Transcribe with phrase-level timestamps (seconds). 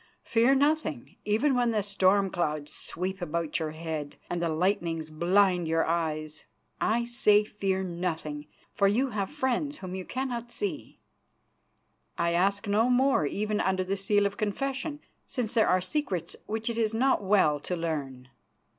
[0.23, 5.67] Fear nothing, even when the storm clouds sweep about your head and the lightnings blind
[5.67, 6.43] your eyes.
[6.79, 10.97] I say, fear nothing, for you have friends whom you cannot see.
[12.17, 16.67] I ask no more even under the seal of confession, since there are secrets which
[16.67, 18.29] it is not well to learn.